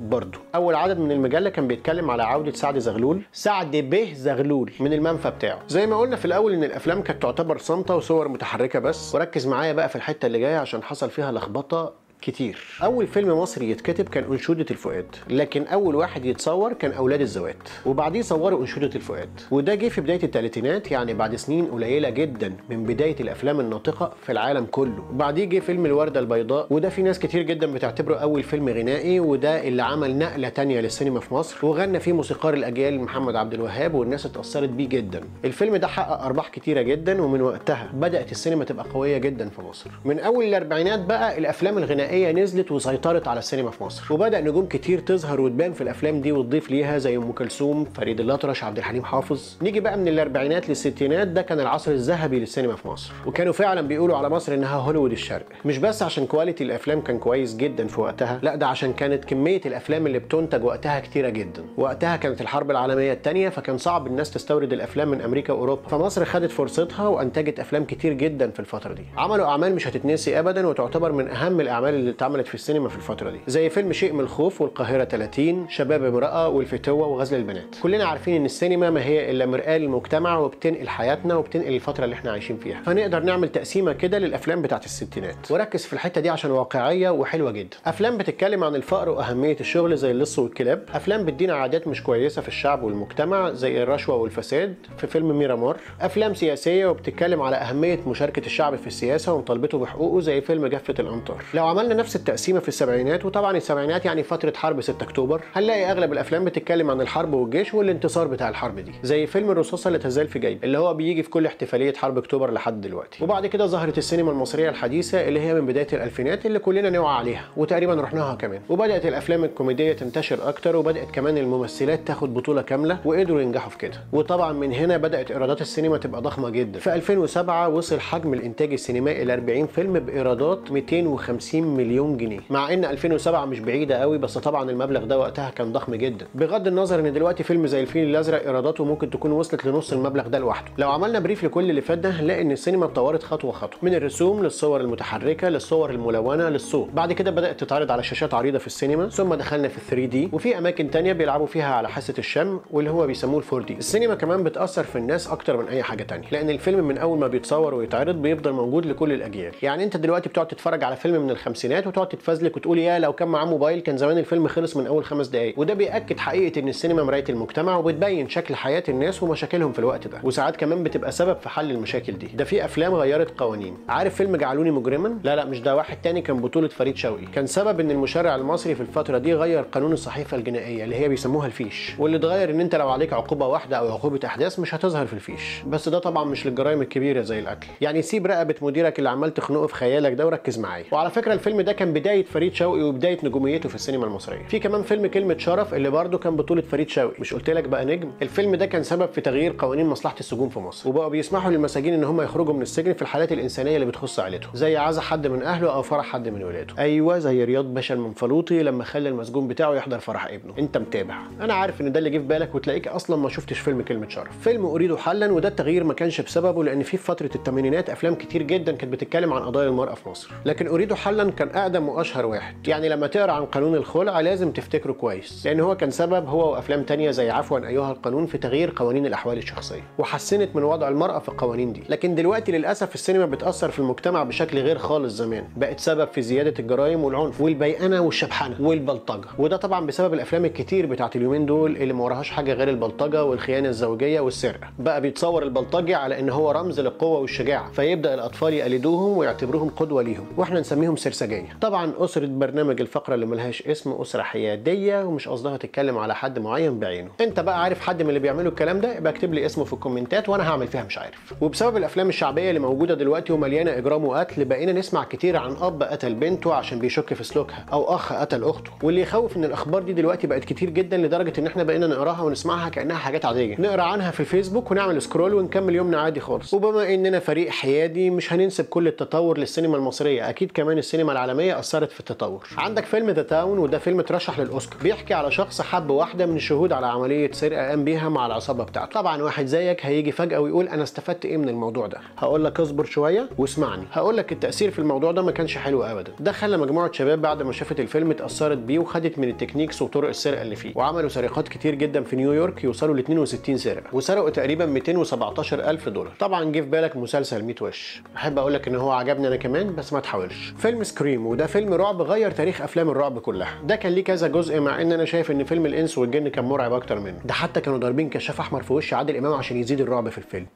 برضه 0.00 0.38
أول 0.54 0.74
عدد 0.74 0.98
من 0.98 1.12
المجلة 1.12 1.50
كان 1.50 1.68
بيتكلم 1.68 2.10
على 2.10 2.22
عودة 2.22 2.52
سعد 2.52 2.78
زغلول. 2.78 3.22
سعد 3.32 3.76
به 3.76 4.12
زغلول 4.14 4.72
من 4.80 4.92
المنفى 4.92 5.30
بتاعه. 5.30 5.58
زي 5.68 5.86
ما 5.86 5.98
قلنا 5.98 6.16
في 6.16 6.24
الأول 6.24 6.52
إن 6.52 6.64
الأفلام 6.64 7.02
كانت 7.02 7.22
تعتبر 7.22 7.58
صامتة 7.58 7.96
وصور 7.96 8.28
متحركة 8.28 8.78
بس. 8.78 9.14
وركز 9.14 9.46
معايا 9.46 9.72
بقى 9.72 9.88
في 9.88 9.96
الحتة 9.96 10.26
اللي 10.26 10.38
جاية 10.38 10.58
عشان 10.58 10.82
حصل 10.82 11.10
فيها 11.10 11.32
لخبطة 11.32 11.92
كتير. 12.22 12.58
أول 12.82 13.06
فيلم 13.06 13.38
مصري 13.38 13.70
يتكتب 13.70 14.08
كان 14.08 14.24
أنشودة 14.32 14.66
الفؤاد 14.70 15.06
لكن 15.30 15.62
أول 15.66 15.94
واحد 15.94 16.24
يتصور 16.24 16.72
كان 16.72 16.92
أولاد 16.92 17.20
الزوات 17.20 17.56
وبعديه 17.86 18.22
صوروا 18.22 18.60
أنشودة 18.60 18.90
الفؤاد. 18.94 19.28
وده 19.50 19.74
جه 19.74 19.88
في 19.88 20.00
بداية 20.00 20.22
الثلاثينات 20.22 20.90
يعني 20.90 21.14
بعد 21.14 21.36
سنين 21.36 21.66
قليلة 21.66 22.10
جدا 22.10 22.52
من 22.70 22.84
بداية 22.84 23.16
الأفلام 23.20 23.60
الناطقة 23.60 24.12
في 24.22 24.32
العالم 24.32 24.64
كله. 24.70 25.04
وبعديه 25.12 25.44
جه 25.44 25.58
فيلم 25.58 25.86
الوردة 25.86 26.20
البيضاء 26.20 26.66
وده 26.70 26.88
في 26.88 27.02
ناس 27.02 27.18
كتير 27.18 27.42
جدا 27.42 27.72
بتعتبره 27.72 28.16
أول 28.16 28.42
فيلم 28.42 28.68
غنائي 28.68 29.20
وده 29.20 29.68
اللي 29.68 29.82
عمل 29.82 30.18
نقلة 30.18 30.48
تانية 30.48 30.80
للسينما 30.80 31.20
في 31.20 31.34
مصر. 31.34 31.66
وغنى 31.66 32.00
فيه 32.00 32.12
موسيقار 32.12 32.54
الأجيال 32.54 33.00
محمد 33.00 33.36
عبد 33.36 33.54
الوهاب 33.54 33.94
والناس 33.94 34.26
اتأثرت 34.26 34.68
بيه 34.68 34.88
جدا. 34.88 35.20
الفيلم 35.44 35.76
ده 35.76 35.86
حقق 35.86 36.24
أرباح 36.24 36.48
كتيرة 36.48 36.82
جدا 36.82 37.22
ومن 37.22 37.40
وقتها 37.42 37.90
بدأت 37.94 38.32
السينما 38.32 38.64
تبقى 38.64 38.84
قوية 38.94 39.18
جدا 39.18 39.48
في 39.48 39.60
مصر. 39.62 39.90
من 40.04 40.18
أول 40.18 40.44
الأربعينات 40.44 41.00
بقى 41.00 41.38
الأفلام 41.38 41.78
الغنائية 41.78 42.09
الغنائيه 42.10 42.42
نزلت 42.42 42.72
وسيطرت 42.72 43.28
على 43.28 43.38
السينما 43.38 43.70
في 43.70 43.84
مصر. 43.84 44.12
وبدأ 44.12 44.40
نجوم 44.40 44.66
كتير 44.66 44.98
تظهر 44.98 45.40
وتبان 45.40 45.72
في 45.72 45.80
الأفلام 45.80 46.20
دي 46.20 46.32
وتضيف 46.32 46.70
ليها 46.70 46.98
زي 46.98 47.16
أم 47.16 47.32
كلثوم 47.32 47.84
فريد 47.84 48.20
الأطرش 48.20 48.64
عبد 48.64 48.78
الحليم 48.78 49.04
حافظ. 49.04 49.56
نيجي 49.62 49.80
بقى 49.80 49.96
من 49.98 50.08
الأربعينات 50.08 50.68
للستينات 50.68 51.28
ده 51.28 51.42
كان 51.42 51.60
العصر 51.60 51.90
الذهبي 51.90 52.38
للسينما 52.38 52.76
في 52.76 52.88
مصر. 52.88 53.12
وكانوا 53.26 53.52
فعلا 53.52 53.80
بيقولوا 53.80 54.16
على 54.16 54.28
مصر 54.28 54.54
إنها 54.54 54.76
هوليوود 54.76 55.12
الشرق. 55.12 55.46
مش 55.64 55.78
بس 55.78 56.02
عشان 56.02 56.26
quality 56.26 56.64
الأفلام 56.64 57.00
كان 57.00 57.18
كويس 57.18 57.56
جدا 57.56 57.86
في 57.86 58.00
وقتها 58.00 58.40
لا 58.42 58.54
ده 58.54 58.66
عشان 58.66 58.92
كانت 58.92 59.24
كمية 59.24 59.60
الأفلام 59.66 60.06
اللي 60.06 60.18
بتنتج 60.18 60.64
وقتها 60.64 61.00
كتيرة 61.00 61.28
جدا. 61.28 61.62
وقتها 61.76 62.16
كانت 62.16 62.40
الحرب 62.40 62.70
العالمية 62.70 63.12
الثانية 63.12 63.48
فكان 63.48 63.78
صعب 63.78 64.06
الناس 64.06 64.30
تستورد 64.30 64.72
الأفلام 64.72 65.08
من 65.08 65.20
أمريكا 65.20 65.52
وأوروبا. 65.52 65.88
فمصر 65.88 66.24
خدت 66.24 66.50
فرصتها 66.50 67.06
وأنتجت 67.08 67.60
أفلام 67.60 67.84
كتير 67.84 68.12
جدا 68.12 68.50
في 68.50 68.60
الفترة 68.60 68.92
دي. 68.92 69.04
عملوا 69.16 69.46
أعمال 69.46 69.74
مش 69.74 69.88
هتتنسي 69.88 70.38
ابدا 70.38 70.66
وتعتبر 70.66 71.12
من 71.12 71.28
أهم 71.28 71.60
الأعمال 71.60 71.94
اللي 72.00 72.10
اتعملت 72.10 72.46
في 72.46 72.54
السينما 72.54 72.88
في 72.88 72.96
الفترة 72.96 73.30
دي. 73.30 73.40
زي 73.46 73.68
فيلم 73.70 73.92
شيء 73.92 74.12
من 74.12 74.20
الخوف 74.20 74.60
والقاهرة 74.60 75.04
30 75.04 75.68
شباب 75.68 76.04
امرأة 76.04 76.48
والفتوة 76.48 77.06
وغزل 77.06 77.36
البنات. 77.36 77.76
كلنا 77.82 78.04
عارفين 78.04 78.34
إن 78.34 78.44
السينما 78.44 78.90
ما 78.90 79.04
هي 79.04 79.30
إلا 79.30 79.46
مرآة 79.46 79.78
للمجتمع 79.78 80.38
وبتنقل 80.38 80.88
حياتنا 80.88 81.34
وبتنقل 81.34 81.74
الفترة 81.74 82.04
اللي 82.04 82.14
إحنا 82.14 82.30
عايشين 82.30 82.56
فيها. 82.56 82.82
فنقدر 82.82 83.20
نعمل 83.22 83.48
تقسيمة 83.48 83.92
كده 83.92 84.18
للأفلام 84.18 84.62
بتاعت 84.62 84.84
الستينات. 84.84 85.50
وركز 85.50 85.86
في 85.86 85.92
الحتة 85.92 86.20
دي 86.20 86.30
عشان 86.30 86.50
واقعية 86.50 87.10
وحلوة 87.10 87.50
جدا. 87.50 87.76
أفلام 87.86 88.16
بتتكلم 88.18 88.64
عن 88.64 88.74
الفقر 88.74 89.08
وأهمية 89.08 89.56
الشغل 89.60 89.96
زي 89.96 90.10
اللص 90.10 90.38
والكلاب. 90.38 90.84
أفلام 90.94 91.24
بتدينا 91.24 91.54
عادات 91.54 91.88
مش 91.88 92.02
كويسة 92.02 92.42
في 92.42 92.48
الشعب 92.48 92.82
والمجتمع 92.82 93.52
زي 93.52 93.82
الرشوة 93.82 94.16
والفساد 94.16 94.74
في 94.98 95.06
فيلم 95.06 95.38
ميرامار 95.38 95.76
أفلام 96.00 96.34
سياسية 96.34 96.86
وبتتكلم 96.86 97.42
على 97.42 97.56
أهمية 97.56 97.98
مشاركة 98.06 98.46
الشعب 98.46 98.76
في 98.76 98.86
السياسة 98.86 99.32
ومطالبته 99.32 99.78
بحقوقه 99.78 100.20
زي 100.20 100.40
فيلم 100.40 100.66
جفة 100.66 100.94
الأمطار. 100.98 101.42
لو 101.54 101.66
عملنا 101.66 101.89
نفس 101.94 102.16
التقسيمة 102.16 102.60
في 102.60 102.68
السبعينات 102.68 103.24
وطبعا 103.24 103.56
السبعينات 103.56 104.04
يعني 104.04 104.22
فترة 104.22 104.52
حرب 104.56 104.80
6 104.80 105.02
أكتوبر. 105.04 105.40
هنلاقي 105.52 105.90
أغلب 105.90 106.12
الأفلام 106.12 106.44
بتتكلم 106.44 106.90
عن 106.90 107.00
الحرب 107.00 107.32
والجيش 107.34 107.74
والانتصار 107.74 108.26
بتاع 108.26 108.48
الحرب 108.48 108.78
دي 108.78 108.92
زي 109.02 109.26
فيلم 109.26 109.50
الرصاصة 109.50 109.88
اللي 109.88 109.98
تزال 109.98 110.28
في 110.28 110.38
جيب 110.38 110.64
اللي 110.64 110.78
هو 110.78 110.94
بيجي 110.94 111.22
في 111.22 111.30
كل 111.30 111.46
احتفالية 111.46 111.92
حرب 111.94 112.18
أكتوبر 112.18 112.50
لحد 112.52 112.80
دلوقتي. 112.80 113.24
وبعد 113.24 113.46
كده 113.46 113.66
ظهرت 113.66 113.98
السينما 113.98 114.30
المصرية 114.30 114.68
الحديثة 114.68 115.28
اللي 115.28 115.40
هي 115.40 115.54
من 115.54 115.66
بداية 115.66 115.86
الألفينات 115.92 116.46
اللي 116.46 116.58
كلنا 116.58 116.90
نوعى 116.90 117.16
عليها 117.16 117.44
وتقريبا 117.56 117.94
رحناها 117.94 118.34
كمان. 118.34 118.60
وبدأت 118.68 119.06
الأفلام 119.06 119.44
الكوميدية 119.44 119.92
تنتشر 119.92 120.48
أكتر 120.48 120.76
وبدأت 120.76 121.10
كمان 121.10 121.38
الممثلات 121.38 122.00
تاخد 122.06 122.34
بطولة 122.34 122.62
كاملة 122.62 122.98
وقدروا 123.04 123.40
ينجحوا 123.40 123.70
في 123.70 123.78
كده. 123.78 124.00
وطبعا 124.12 124.52
من 124.52 124.72
هنا 124.72 124.96
بدأت 124.96 125.30
إيرادات 125.30 125.60
السينما 125.60 125.98
تبقى 125.98 126.22
ضخمة 126.22 126.50
جدا. 126.50 126.78
في 126.78 126.94
2007 126.94 127.68
وصل 127.68 128.00
حجم 128.00 128.34
الإنتاج 128.34 128.72
السينمائي 128.72 129.24
ل 129.24 129.30
40 129.30 129.66
فيلم 129.66 129.92
بإيرادات 129.92 130.72
250 130.72 131.62
مليون 131.80 132.16
جنيه. 132.16 132.40
مع 132.50 132.72
إن 132.72 132.84
2007 132.84 133.44
مش 133.44 133.60
بعيدة 133.60 133.94
قوي 133.96 134.18
بس 134.18 134.38
طبعا 134.38 134.70
المبلغ 134.70 135.04
ده 135.04 135.18
وقتها 135.18 135.50
كان 135.50 135.72
ضخم 135.72 135.94
جدا. 135.94 136.26
بغض 136.34 136.66
النظر 136.66 137.00
إن 137.00 137.12
دلوقتي 137.12 137.42
فيلم 137.42 137.66
زي 137.66 137.80
الفيل 137.80 138.08
الأزرق 138.10 138.42
إيراداته 138.46 138.84
ممكن 138.84 139.10
تكون 139.10 139.32
وصلت 139.32 139.66
لنص 139.66 139.92
المبلغ 139.92 140.28
ده 140.28 140.38
لوحده. 140.38 140.68
لو 140.78 140.90
عملنا 140.90 141.18
brief 141.18 141.44
لكل 141.44 141.70
اللي 141.70 141.80
فات 141.80 141.98
ده 141.98 142.10
هنلاقي 142.10 142.42
إن 142.42 142.50
السينما 142.50 142.84
اتطورت 142.84 143.22
خطوة 143.22 143.52
خطوة. 143.52 143.78
من 143.82 143.94
الرسوم 143.94 144.42
للصور 144.42 144.80
المتحركة 144.80 145.48
للصور 145.48 145.90
الملونة 145.90 146.48
للصوت. 146.48 146.88
بعد 146.90 147.12
كده 147.12 147.30
بدأت 147.30 147.60
تتعرض 147.60 147.90
على 147.90 148.02
شاشات 148.02 148.34
عريضة 148.34 148.58
في 148.58 148.66
السينما 148.66 149.08
ثم 149.08 149.34
دخلنا 149.34 149.68
في 149.68 149.80
3 149.80 150.04
D. 150.06 150.28
وفي 150.32 150.58
أماكن 150.58 150.90
تانية 150.90 151.12
بيلعبوا 151.12 151.46
فيها 151.46 151.74
على 151.74 151.88
حاسة 151.88 152.14
الشم 152.18 152.60
واللي 152.70 152.90
هو 152.90 153.06
بيسموه 153.06 153.38
ال 153.40 153.44
4 153.52 153.66
D. 153.66 153.74
السينما 153.74 154.14
كمان 154.14 154.42
بتأثر 154.44 154.84
في 154.84 154.96
الناس 154.96 155.28
أكتر 155.28 155.56
من 155.56 155.68
أي 155.68 155.82
حاجة 155.82 156.02
تانية 156.02 156.28
لأن 156.32 156.50
الفيلم 156.50 156.84
من 156.88 156.98
أول 156.98 157.18
ما 157.18 157.26
بيتصور 157.26 157.74
ويتعرض 157.74 158.14
بيفضل 158.22 158.52
موجود 158.52 158.86
لكل 158.86 159.12
الأجيال. 159.12 159.52
يعني 159.62 159.84
أنت 159.84 159.96
دلوقتي 159.96 160.28
بتقعد 160.28 160.46
تتفرج 160.46 160.84
على 160.84 160.96
فيلم 160.96 161.22
من 161.22 161.30
الخمسينات 161.30 161.69
وتقعد 161.78 162.08
تتفزلك 162.08 162.56
وتقول 162.56 162.78
يا 162.78 162.98
لو 162.98 163.12
كان 163.12 163.28
معاه 163.28 163.44
موبايل 163.44 163.80
كان 163.80 163.96
زمان 163.96 164.18
الفيلم 164.18 164.48
خلص 164.48 164.76
من 164.76 164.86
أول 164.86 165.04
خمس 165.04 165.28
دقائق 165.28 165.58
وده 165.58 165.74
بيأكد 165.74 166.18
حقيقة 166.18 166.60
إن 166.60 166.68
السينما 166.68 167.02
مراية 167.02 167.24
المجتمع 167.28 167.76
وبتبين 167.76 168.28
شكل 168.28 168.54
حياة 168.54 168.82
الناس 168.88 169.22
ومشاكلهم 169.22 169.72
في 169.72 169.78
الوقت 169.78 170.08
ده. 170.08 170.20
وساعات 170.24 170.56
كمان 170.56 170.82
بتبقى 170.82 171.12
سبب 171.12 171.36
في 171.36 171.48
حل 171.48 171.70
المشاكل 171.70 172.12
دي. 172.12 172.26
ده 172.26 172.44
في 172.44 172.64
أفلام 172.64 172.94
غيرت 172.94 173.38
قوانين. 173.40 173.76
عارف 173.88 174.14
فيلم 174.14 174.36
جعلوني 174.36 174.70
مجرما؟ 174.70 175.18
لا 175.24 175.36
لا 175.36 175.44
مش 175.44 175.60
ده. 175.60 175.76
واحد 175.76 175.96
تاني 176.02 176.20
كان 176.20 176.40
بطولة 176.40 176.68
فريد 176.68 176.96
شوقي. 176.96 177.26
كان 177.34 177.46
سبب 177.46 177.80
إن 177.80 177.90
المشرع 177.90 178.34
المصري 178.34 178.74
في 178.74 178.80
الفترة 178.80 179.18
دي 179.18 179.34
غير 179.34 179.62
قانون 179.62 179.92
الصحيفة 179.92 180.36
الجنائية 180.36 180.84
اللي 180.84 180.96
هي 180.96 181.08
بيسموها 181.08 181.46
الفيش. 181.46 181.94
واللي 181.98 182.16
اتغير 182.16 182.50
إن 182.50 182.60
أنت 182.60 182.74
لو 182.74 182.88
عليك 182.88 183.12
عقوبة 183.12 183.46
واحدة 183.46 183.76
أو 183.78 183.92
عقوبة 183.92 184.20
أحداث 184.24 184.58
مش 184.58 184.74
هتظهر 184.74 185.06
في 185.06 185.12
الفيش. 185.12 185.62
بس 185.66 185.88
ده 185.88 185.98
طبعا 185.98 186.24
مش 186.24 186.46
للجرائم 186.46 186.82
الكبيرة 186.82 187.20
زي 187.20 187.38
القتل. 187.38 187.66
يعني 187.80 188.02
سيب 188.02 188.26
رقبة 188.26 188.54
مديرك 188.62 188.98
اللي 188.98 189.10
عمال 189.10 189.34
تخنقه 189.34 189.66
في 189.66 189.74
خيالك 189.74 190.12
ده 190.12 190.26
وركز 190.26 190.58
معايا. 190.58 190.84
وعلى 190.92 191.10
فكرة 191.10 191.32
الفيلم 191.32 191.59
الفيلم 191.60 191.72
ده 191.74 191.78
كان 191.78 191.92
بداية 191.92 192.24
فريد 192.24 192.54
شوقي 192.54 192.82
وبداية 192.82 193.18
نجوميته 193.24 193.68
في 193.68 193.74
السينما 193.74 194.04
المصرية. 194.06 194.46
في 194.48 194.58
كمان 194.58 194.82
فيلم 194.82 195.06
كلمة 195.06 195.38
شرف 195.38 195.74
اللي 195.74 195.90
برضه 195.90 196.18
كان 196.18 196.36
بطولة 196.36 196.62
فريد 196.62 196.88
شوقي. 196.88 197.14
مش 197.20 197.34
قلت 197.34 197.50
لك 197.50 197.64
بقى 197.64 197.84
نجم؟ 197.84 198.10
الفيلم 198.22 198.54
ده 198.54 198.66
كان 198.66 198.82
سبب 198.82 199.08
في 199.12 199.20
تغيير 199.20 199.54
قوانين 199.58 199.86
مصلحة 199.86 200.14
السجون 200.20 200.48
في 200.48 200.58
مصر. 200.58 200.88
وبقوا 200.88 201.08
بيسمحوا 201.08 201.50
للمساجين 201.50 201.94
إن 201.94 202.04
هم 202.04 202.20
يخرجوا 202.20 202.54
من 202.54 202.62
السجن 202.62 202.92
في 202.92 203.02
الحالات 203.02 203.32
الإنسانية 203.32 203.74
اللي 203.74 203.86
بتخص 203.86 204.20
عائلتهم 204.20 204.50
زي 204.54 204.76
عزا 204.76 205.00
حد 205.00 205.26
من 205.26 205.42
أهله 205.42 205.74
أو 205.74 205.82
فرح 205.82 206.04
حد 206.06 206.28
من 206.28 206.42
ولاده. 206.44 206.74
أيوه 206.78 207.18
زي 207.18 207.44
رياض 207.44 207.64
باشا 207.64 207.94
المنفلوطي 207.94 208.62
لما 208.62 208.84
خلى 208.84 209.08
المسجون 209.08 209.48
بتاعه 209.48 209.74
يحضر 209.74 209.98
فرح 209.98 210.26
ابنه. 210.26 210.54
أنت 210.58 210.78
متابع. 210.78 211.14
أنا 211.40 211.54
عارف 211.54 211.80
إن 211.80 211.92
ده 211.92 211.98
اللي 211.98 212.10
جه 212.10 212.18
في 212.18 212.24
بالك 212.24 212.54
وتلاقيك 212.54 212.88
أصلا 212.88 213.16
ما 213.16 213.28
شفتش 213.28 213.58
فيلم 213.58 213.82
كلمة 213.82 214.08
شرف. 214.08 214.38
فيلم 214.40 214.66
اريد 214.66 214.94
حلا 214.94 215.32
وده 215.32 215.48
التغيير 215.48 215.84
ما 215.84 215.94
كانش 215.94 216.20
بسببه 216.20 216.64
لأن 216.64 216.82
في 216.82 216.96
فترة 216.96 217.30
الثمانينات 217.34 217.90
أفلام 217.90 218.14
كتير 218.14 218.42
جدا 218.42 218.72
كانت 218.72 218.92
بتتكلم 218.92 219.32
عن 219.32 219.42
قضايا 219.42 219.68
المرأة 219.68 219.94
في 219.94 220.08
مصر. 220.08 220.30
لكن 220.44 220.66
اريد 220.66 220.94
حلا 220.94 221.30
كان 221.40 221.48
أقدم 221.54 221.88
وأشهر 221.88 222.26
واحد. 222.26 222.68
يعني 222.68 222.88
لما 222.88 223.06
تقرأ 223.06 223.32
عن 223.32 223.44
قانون 223.44 223.74
الخلع 223.74 224.20
لازم 224.20 224.52
تفتكره 224.52 224.92
كويس 224.92 225.46
لأن 225.46 225.60
هو 225.60 225.76
كان 225.76 225.90
سبب 225.90 226.26
هو 226.26 226.52
وأفلام 226.52 226.82
تانية 226.82 227.10
زي 227.10 227.30
عفوا 227.30 227.58
أيها 227.58 227.92
القانون 227.92 228.26
في 228.26 228.38
تغيير 228.38 228.72
قوانين 228.76 229.06
الأحوال 229.06 229.38
الشخصية 229.38 229.82
وحسنت 229.98 230.56
من 230.56 230.62
وضع 230.62 230.88
المرأة 230.88 231.18
في 231.18 231.28
القوانين 231.28 231.72
دي. 231.72 231.82
لكن 231.88 232.14
دلوقتي 232.14 232.52
للأسف 232.52 232.94
السينما 232.94 233.26
بتأثر 233.26 233.70
في 233.70 233.78
المجتمع 233.78 234.22
بشكل 234.22 234.58
غير 234.58 234.78
خالص 234.78 235.12
زمان. 235.14 235.44
بقت 235.56 235.80
سبب 235.80 236.08
في 236.08 236.22
زيادة 236.22 236.54
الجرائم 236.58 237.04
والعنف 237.04 237.40
والبيئنه 237.40 238.00
والشبحنة 238.00 238.56
والبلطجة. 238.60 239.28
وده 239.38 239.56
طبعا 239.56 239.86
بسبب 239.86 240.14
الأفلام 240.14 240.44
الكتير 240.44 240.86
بتاعت 240.86 241.16
اليومين 241.16 241.46
دول 241.46 241.76
اللي 241.76 241.92
ما 241.92 242.04
وراهاش 242.04 242.30
حاجة 242.30 242.52
غير 242.52 242.68
البلطجة 242.68 243.24
والخيانة 243.24 243.68
الزوجية 243.68 244.20
والسرقة. 244.20 244.68
بقى 244.78 245.00
بيتصور 245.00 245.42
البلطجي 245.42 245.94
على 245.94 246.18
إن 246.20 246.30
هو 246.30 246.50
رمز 246.50 246.80
للقوة 246.80 247.18
والشجاعة 247.20 247.72
فيبدأ 247.72 248.14
الأطفال 248.14 248.54
يقلدوهم 248.54 249.18
ويعتبروهم 249.18 249.68
قدوة 249.76 250.02
ليهم 250.02 250.26
وإحنا 250.36 250.60
نسميهم 250.60 250.96
سرسجيه 251.30 251.56
طبعا 251.60 251.92
أسرة 251.98 252.26
برنامج 252.26 252.80
الفقرة 252.80 253.14
اللي 253.14 253.26
ملهاش 253.26 253.62
اسم 253.62 253.92
أسرة 253.92 254.22
حيادية 254.22 255.04
ومش 255.04 255.28
قصدها 255.28 255.56
تتكلم 255.56 255.98
على 255.98 256.14
حد 256.14 256.38
معين 256.38 256.78
بعينه. 256.78 257.10
أنت 257.20 257.40
بقى 257.40 257.62
عارف 257.62 257.80
حد 257.80 258.02
من 258.02 258.08
اللي 258.08 258.20
بيعملوا 258.20 258.50
الكلام 258.50 258.80
ده؟ 258.80 258.96
يبقى 258.96 259.12
اكتب 259.12 259.34
لي 259.34 259.46
اسمه 259.46 259.64
في 259.64 259.72
الكومنتات 259.72 260.28
وأنا 260.28 260.50
هعمل 260.50 260.66
فيها 260.68 260.84
مش 260.84 260.98
عارف. 260.98 261.34
وبسبب 261.40 261.76
الأفلام 261.76 262.08
الشعبية 262.08 262.48
اللي 262.48 262.60
موجودة 262.60 262.94
دلوقتي 262.94 263.32
ومليانة 263.32 263.78
إجرام 263.78 264.04
وقتل 264.04 264.44
بقينا 264.44 264.72
نسمع 264.72 265.04
كتير 265.04 265.36
عن 265.36 265.56
أب 265.60 265.82
قتل 265.82 266.14
بنته 266.14 266.54
عشان 266.54 266.78
بيشك 266.78 267.14
في 267.14 267.24
سلوكها 267.24 267.66
أو 267.72 267.94
أخ 267.94 268.12
قتل 268.12 268.44
أخته. 268.44 268.70
واللي 268.82 269.00
يخوف 269.00 269.36
إن 269.36 269.44
الأخبار 269.44 269.82
دي 269.82 269.92
دلوقتي 269.92 270.26
بقت 270.26 270.44
كتير 270.44 270.70
جدا 270.70 270.96
لدرجة 270.96 271.32
إن 271.40 271.46
إحنا 271.46 271.62
بقينا 271.62 271.86
نقراها 271.86 272.22
ونسمعها 272.22 272.68
كأنها 272.68 272.96
حاجات 272.96 273.24
عادية. 273.24 273.56
نقرأ 273.60 273.82
عنها 273.82 274.10
في 274.10 274.20
الفيسبوك 274.20 274.70
ونعمل 274.70 275.02
scroll 275.02 275.34
ونكمل 275.34 275.74
يومنا 275.74 276.00
عادي 276.00 276.20
خالص. 276.20 276.54
وبما 276.54 276.94
إننا 276.94 277.18
فريق 277.18 277.48
حيادي 277.50 278.10
مش 278.10 278.32
هننسب 278.32 278.64
كل 278.64 278.86
التطور 278.88 279.38
للسينما 279.38 279.76
المصرية. 279.76 280.28
أكيد 280.30 280.52
كمان 280.52 280.78
السينما 280.78 281.12
العالمية 281.24 281.58
أثرت 281.58 281.92
في 281.92 282.00
التطور. 282.00 282.46
عندك 282.58 282.84
فيلم 282.84 283.10
The 283.10 283.22
Town 283.22 283.58
وده 283.58 283.78
فيلم 283.78 284.00
اترشح 284.00 284.38
للأوسكار. 284.40 284.82
بيحكي 284.82 285.14
على 285.14 285.30
شخص 285.30 285.60
حب 285.60 285.90
واحدة 285.90 286.26
من 286.26 286.36
الشهود 286.36 286.72
على 286.72 286.86
عملية 286.86 287.32
سرقة 287.32 287.68
قام 287.68 287.84
بيها 287.84 288.08
مع 288.08 288.26
العصابة 288.26 288.64
بتاعته. 288.64 288.92
طبعا 288.92 289.22
واحد 289.22 289.46
زيك 289.46 289.86
هيجي 289.86 290.12
فجأة 290.12 290.40
ويقول 290.40 290.68
أنا 290.68 290.82
استفدت 290.82 291.24
إيه 291.24 291.36
من 291.36 291.48
الموضوع 291.48 291.86
ده؟ 291.86 291.98
هقول 292.18 292.44
لك 292.44 292.60
اصبر 292.60 292.84
شوية 292.84 293.28
واسمعني. 293.38 293.82
هقول 293.92 294.16
لك 294.16 294.32
التأثير 294.32 294.70
في 294.70 294.78
الموضوع 294.78 295.12
ده 295.12 295.22
ما 295.22 295.30
كانش 295.32 295.56
حلو 295.58 295.82
ابدا. 295.82 296.12
ده 296.20 296.32
خلى 296.32 296.56
مجموعة 296.56 296.92
شباب 296.92 297.22
بعد 297.22 297.42
ما 297.42 297.52
شافت 297.52 297.80
الفيلم 297.80 298.10
اتأثرت 298.10 298.58
بيه 298.58 298.78
وخدت 298.78 299.18
من 299.18 299.28
ال 299.28 299.33
techniques 299.33 299.82
وطرق 299.82 300.08
السرقة 300.08 300.42
اللي 300.42 300.56
فيه. 300.56 300.72
وعملوا 300.74 301.08
سرقات 301.08 301.48
كتير 301.48 301.74
جدا 301.74 302.02
في 302.02 302.16
نيويورك 302.16 302.64
يوصلوا 302.64 302.94
ل 302.96 302.98
62 302.98 303.56
سرقة. 303.58 303.82
وسرقوا 303.92 304.30
تقريبا 304.30 304.66
217 304.66 305.60
ألف 305.70 305.88
دولار. 305.88 306.12
طبعا 306.20 306.44
جه 306.44 306.60
في 306.60 306.66
بالك 306.66 306.96
مسلسل 306.96 307.44
100 307.44 307.54
وش. 307.60 308.02
أحب 308.16 308.38
أقول 308.38 308.54
لك 308.54 308.68
إن 308.68 308.76
هو 308.76 308.90
عجبني 308.90 309.28
أنا 309.28 309.36
كمان 309.36 309.74
بس 309.76 309.92
ما 309.92 310.00
تحاولش. 310.00 310.54
فيلم 310.58 310.84
Scream 310.84 311.09
وده 311.16 311.46
فيلم 311.46 311.74
رعب 311.74 312.02
غير 312.02 312.30
تاريخ 312.30 312.62
أفلام 312.62 312.90
الرعب 312.90 313.18
كلها. 313.18 313.60
ده 313.64 313.76
كان 313.76 313.92
ليه 313.92 314.04
كذا 314.04 314.28
جزء 314.28 314.60
مع 314.60 314.82
إن 314.82 314.92
أنا 314.92 315.04
شايف 315.04 315.30
إن 315.30 315.44
فيلم 315.44 315.66
الإنس 315.66 315.98
والجن 315.98 316.28
كان 316.28 316.44
مرعب 316.44 316.72
أكتر 316.72 317.00
منه. 317.00 317.18
ده 317.24 317.34
حتى 317.34 317.60
كانوا 317.60 317.78
ضاربين 317.78 318.10
كشاف 318.10 318.40
أحمر 318.40 318.62
في 318.62 318.72
وش 318.72 318.94
عادل 318.94 319.16
إمام 319.16 319.32
عشان 319.32 319.56
يزيد 319.56 319.80
الرعب 319.80 320.08
في 320.08 320.18
الفيلم. 320.18 320.46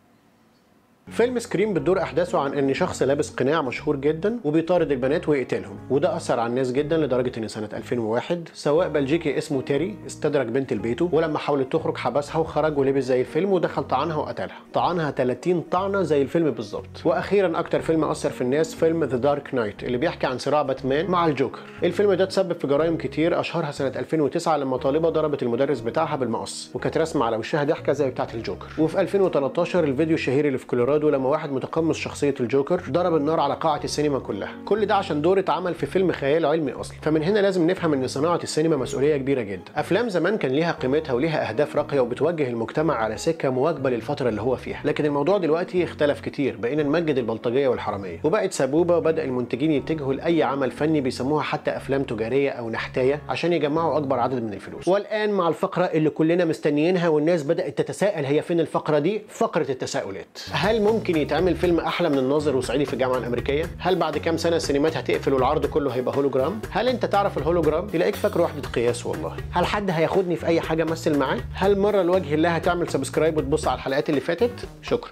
فيلم 1.11 1.39
Scream 1.39 1.75
بتدور 1.75 2.03
أحداثه 2.03 2.39
عن 2.39 2.55
إن 2.55 2.75
شخص 2.75 3.03
لابس 3.03 3.31
قناع 3.31 3.63
مشهور 3.63 3.97
جدا 3.97 4.39
وبيطارد 4.45 4.93
البنات 4.93 5.29
ويقتلهم 5.29 5.79
وده 5.91 6.17
أثر 6.17 6.41
على 6.41 6.51
الناس 6.51 6.73
جدا 6.73 6.97
لدرجة 6.97 7.33
إن 7.39 7.49
سنة 7.49 7.69
2001 7.73 8.49
سواق 8.55 8.87
بلجيكي 8.89 9.39
اسمه 9.39 9.63
تيري 9.63 9.97
استدرج 10.07 10.47
بنت 10.47 10.73
لبيته 10.73 11.09
ولما 11.13 11.39
حاولت 11.39 11.73
تخرج 11.73 11.97
حبسها 11.97 12.39
وخرج 12.39 12.79
ولبس 12.79 13.05
زي 13.05 13.21
الفيلم 13.21 13.53
ودخل 13.53 13.83
طعنها 13.83 14.17
وقتلها. 14.17 14.57
طعنها 14.75 15.11
30 15.11 15.61
طعنة 15.61 16.03
زي 16.03 16.23
الفيلم 16.23 16.51
بالظبط. 16.51 16.87
وأخيرا 17.05 17.59
أكتر 17.59 17.81
فيلم 17.81 18.05
أثر 18.05 18.31
في 18.31 18.41
الناس 18.41 18.75
فيلم 18.75 19.05
The 19.05 19.17
Dark 19.17 19.55
Knight 19.55 19.83
اللي 19.85 19.99
بيحكي 19.99 20.27
عن 20.27 20.39
صراع 20.39 20.63
باتمان 20.63 21.07
مع 21.11 21.27
الجوكر. 21.27 21.61
الفيلم 21.83 22.13
ده 22.13 22.25
تسبب 22.25 22.53
في 22.53 22.67
جرائم 22.67 22.97
كتير 22.97 23.41
أشهرها 23.41 23.71
سنة 23.71 23.93
2009 23.97 24.57
لما 24.57 24.77
طالبة 24.77 25.09
ضربت 25.09 25.43
المدرس 25.43 25.81
بتاعها 25.81 26.17
بالمقص 26.17 26.71
وكانت 26.75 26.99
رسمة 26.99 27.25
على 27.25 27.37
وشها 27.37 27.65
ضحكة 27.65 27.93
زي 27.93 28.11
بتاعة 28.11 28.29
الجوكر. 28.35 28.67
وفي 28.79 29.01
2013 29.01 29.85
الفيديو 29.85 30.15
الشهير 30.15 30.47
اللي 30.47 30.59
في 30.59 30.67
كولورادو 30.67 30.94
لما 31.03 31.29
واحد 31.29 31.53
متقمص 31.53 31.97
شخصية 31.97 32.35
الجوكر 32.41 32.83
ضرب 32.91 33.17
النار 33.17 33.41
على 33.41 33.55
قاعة 33.55 33.81
السينما 33.85 34.19
كلها. 34.19 34.53
كل 34.65 34.87
ده 34.87 34.95
عشان 34.95 35.23
دور 35.23 35.39
اتعمل 35.39 35.75
في 35.75 35.87
فيلم 35.87 36.13
خيال 36.13 36.47
علمي 36.47 36.73
أصلا. 36.73 36.97
فمن 37.03 37.23
هنا 37.23 37.39
لازم 37.39 37.71
نفهم 37.71 37.93
إن 37.93 38.07
صناعة 38.07 38.41
السينما 38.43 38.77
مسؤولية 38.77 39.17
كبيرة 39.17 39.43
جدا. 39.43 39.63
أفلام 39.77 40.09
زمان 40.09 40.39
كان 40.39 40.51
ليها 40.51 40.73
قيمتها 40.73 41.13
وليها 41.13 41.49
أهداف 41.49 41.77
راقية 41.77 42.01
وبتوجه 42.01 42.49
المجتمع 42.49 42.95
على 42.95 43.17
سكة 43.17 43.51
مواكبة 43.51 43.91
للفترة 43.91 44.29
اللي 44.29 44.43
هو 44.43 44.57
فيها. 44.57 44.81
لكن 44.85 45.05
الموضوع 45.05 45.39
دلوقتي 45.39 45.85
اختلف 45.85 46.21
كتير 46.21 46.57
بقينا 46.57 46.83
نمجد 46.83 47.19
البلطجية 47.19 47.69
والحرامية. 47.69 48.21
وبقت 48.25 48.53
سبوبة 48.53 48.97
وبدأ 48.97 49.25
المنتجين 49.25 49.73
يتجهوا 49.73 50.15
لأي 50.15 50.43
عمل 50.43 50.71
فني 50.71 51.01
بيسموها 51.01 51.43
حتى 51.43 51.77
أفلام 51.77 52.03
تجارية 52.03 52.51
أو 52.51 52.71
نحتاية 52.71 53.21
عشان 53.29 53.53
يجمعوا 53.53 53.97
أكبر 53.97 54.19
عدد 54.19 54.43
من 54.43 54.53
الفلوس. 54.53 54.89
والآن 54.89 55.31
مع 55.31 55.49
الفقرة 55.49 55.85
اللي 55.85 56.11
كلنا 56.11 56.45
مستنيينها 56.45 57.09
والناس 57.09 57.43
بدأت 57.43 57.79
تتساءل 57.79 58.25
هي 58.25 58.43
فين 58.43 58.61
الفقرة 58.61 58.99
دي؟ 58.99 59.23
فقرة 59.29 59.67
التساؤلات. 59.71 60.39
هل 60.53 60.83
ممكن 60.85 61.17
يتعمل 61.17 61.57
فيلم 61.57 61.81
أحلى 61.81 62.09
من 62.09 62.19
الناظر 62.19 62.57
وصعيدي 62.57 62.85
في 62.85 62.93
الجامعة 62.93 63.19
الأمريكية؟ 63.19 63.65
هل 63.79 63.97
بعد 63.97 64.19
كام 64.19 64.37
سنة 64.37 64.57
السينمات 64.57 64.97
هتقفل 64.97 65.33
والعرض 65.33 65.67
كله 65.67 65.91
هيبقى 65.91 66.17
هولوجرام؟ 66.17 66.61
هل 66.71 66.89
أنت 66.89 67.07
تعرف 67.07 67.39
الهولوجرام؟ 67.39 67.87
تلاقيك 67.87 68.15
فاكر 68.17 68.41
وحده 68.41 68.69
قياس 68.69 69.07
والله. 69.07 69.37
هل 69.53 69.67
حد 69.67 69.91
هياخدني 69.91 70.37
في 70.37 70.47
أي 70.47 70.61
حاجة 70.61 70.83
أمثل 70.83 71.19
معاه؟ 71.19 71.39
هل 71.55 71.79
مرة 71.79 72.03
لوجه 72.03 72.35
الله 72.35 72.49
هتعمل 72.49 72.89
subscribe 72.89 73.37
وتبص 73.37 73.69
على 73.69 73.75
الحلقات 73.77 74.09
اللي 74.11 74.21
فاتت؟ 74.21 74.69
شكرا. 74.83 75.11